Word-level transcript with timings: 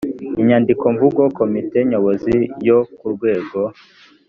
inyandikomvugo 0.41 1.21
komite 1.37 1.77
nyobozi 1.89 2.35
yo 2.67 2.79
ku 2.97 3.05
rwego 3.13 3.59